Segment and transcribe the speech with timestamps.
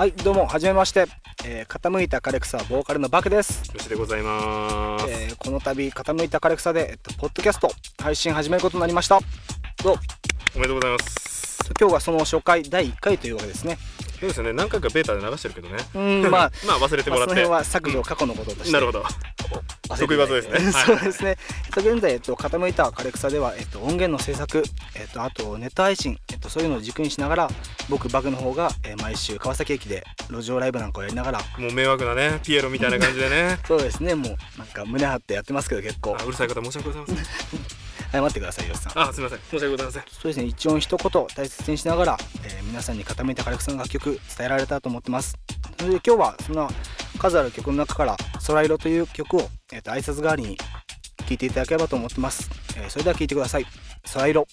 [0.00, 1.04] はいどうもはじめまして、
[1.44, 7.70] えー、傾いた枯れ草ボーカルのバクです、よしでございます、えー、この度傾いた枯れ草で、えっと、ポッドキャスト
[8.02, 9.20] 配信始めることになりました。
[9.84, 9.96] どう？
[10.56, 11.70] おめでとうございます。
[11.78, 13.76] 今日がその初回第1回というわけですね。
[14.18, 14.54] そうですね。
[14.54, 15.76] 何回かベータで流してるけどね。
[15.94, 19.04] うんまあ まあ忘れてもらって、まあその辺は削除過去のこととして、なるほど。
[19.98, 20.58] 得意技ですね。
[20.72, 20.86] はい。
[20.86, 21.36] そうですね、
[21.70, 24.64] えっと、現在、えっと、傾いた枯れ草では、えっと、音源の制作、
[24.96, 27.48] えっと、あとネット配信、えっと、そういうのを軸にしながら
[27.88, 33.58] 僕バグの方が、えー毎週川崎駅で路上ライブなんかをやりながらもう迷惑なねピエロみたいな感じでね。
[33.66, 36.16] そうですねもうなんか胸張ってやってますけど結構。
[36.20, 37.16] あうるさい方申し訳ございません。
[38.12, 38.98] 謝ってくださいよしさん。
[38.98, 40.02] あすみません申し訳ございません。
[40.10, 45.36] そうですね一音一言大切にしながら、えー皆さんに傾いた枯れ草の楽曲伝えられたと思ってます。
[45.78, 46.68] それで今日はそんな
[47.18, 48.16] 数ある曲の中から
[48.46, 50.58] 「空色」という曲を、えーと挨拶代わりに
[51.30, 53.66] 聴いていただければと思ってます、えーそれでは聴いてください
[54.12, 54.46] 「空色」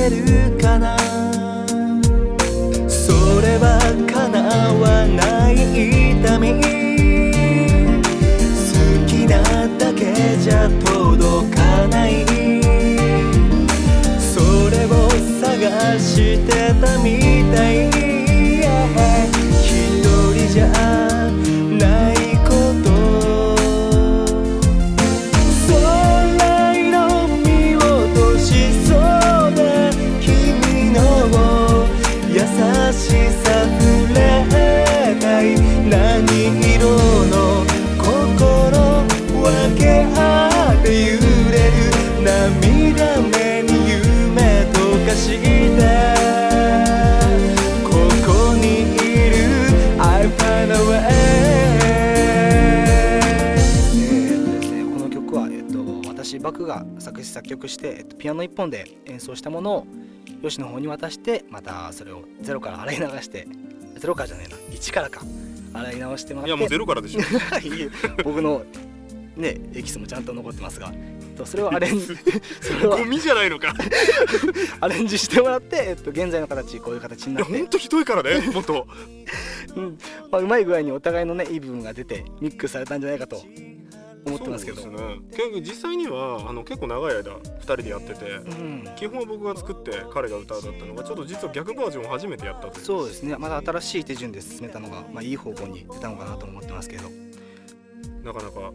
[0.00, 0.96] れるかな？
[2.88, 3.12] そ
[3.42, 3.78] れは
[4.10, 4.40] 叶
[4.80, 5.54] わない
[6.12, 6.54] 痛み。
[8.54, 8.72] 好
[9.06, 9.42] きな
[9.76, 10.00] だけ
[10.38, 12.24] じゃ届かない。
[14.18, 15.10] それを
[15.40, 17.90] 探してたみたい。
[19.62, 19.68] 一
[20.34, 20.99] 人じゃ
[42.92, 45.70] 夢とかして
[47.84, 47.90] こ
[48.26, 49.40] こにいる。
[54.92, 59.86] この曲は、えっと、私バクが作詞作曲して、えっと、ピアノ1本で演奏したものを
[60.42, 63.46] ヨシの方に渡してまたそれをゼロから洗い流して
[63.96, 64.56] ゼロからじゃねえな。
[64.56, 65.20] 1からか。
[65.72, 66.48] 洗い直してもらって。
[66.48, 67.20] いやもうゼロからでしょ。
[68.24, 68.62] 僕の
[69.40, 72.06] ねエキスもちゃんと残ってますがえっとそれをアレンジ
[72.60, 73.74] それをゴミじゃないのか。
[74.80, 77.52] アレンジしてもらって、えっと、現在の形こういう形にいなって。
[77.52, 78.86] やほんとひどいからね もっと。
[79.76, 79.98] うん。
[80.30, 83.42] まあ、うまい具合にお互いのねいい部分が出てミックスされたんじゃないかと
[84.26, 84.86] 思ってますけど。
[84.86, 85.20] ね。
[85.30, 88.88] 結局実際にはあの結構長い間2人でやっててうん。
[88.96, 92.84] 基本は僕が作って彼が歌うだったのがちょっと実は逆バージョンを初めてやったという。
[92.84, 93.36] そうですね。
[93.38, 97.08] まだ新しい手順で進めたのが、まあ、いい方向に出たのかなと思ってますけど
[98.24, 98.72] なかなか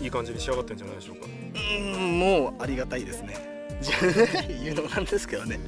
[0.00, 1.26] いい感じに仕上がってんじゃないでしょうか。
[1.26, 3.52] うんもうありがたいですね。
[4.62, 5.58] 言うのもなんですけどね。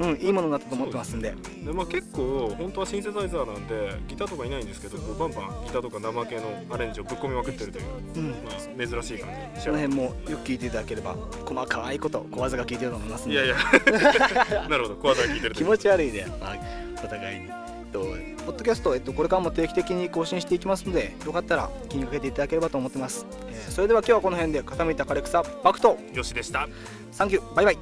[0.00, 1.34] うんいいものになったと思ってますんで。
[1.64, 7.84] でまあ、結構本当はシンセサイザーなんでギターとかいないんですけどこうバンバンギターとか生系のアレンジをぶっ込みまくってるという、
[8.16, 8.30] うん。
[8.30, 11.14] まあ、珍しい感じに仕その辺もよく聞いていただければ
[11.44, 13.40] 細かいこと小技が聞いてると思いますんで。
[13.40, 14.68] ていやいや。
[14.68, 14.96] なるほど。
[14.96, 16.56] 小技が聞いてると気持ち悪いで、まあ、
[17.04, 17.48] お互いに。
[17.92, 18.00] と
[18.44, 26.68] ポッドキャスト、えっと、これからも定期的に更新していきますのでよかったら気にかけていただければと思ってます、えーそれでは今日はこの辺で傾いた枯れ草バクトよしでした。
[27.12, 27.78] サンキューバイバイ。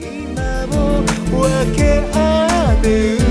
[0.00, 3.27] 今も分け合っ